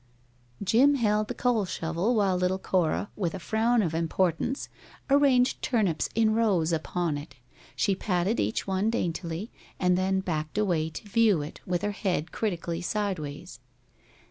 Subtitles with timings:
[0.63, 4.67] Jim held the coal shovel while little Cora, with a frown of importance,
[5.11, 7.35] arranged turnips in rows upon it.
[7.75, 12.31] She patted each one daintily, and then backed away to view it, with her head
[12.31, 13.59] critically sideways.